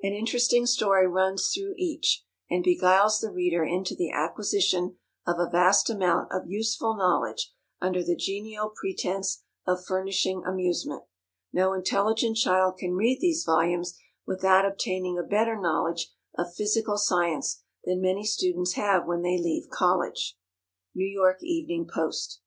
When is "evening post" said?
21.42-22.40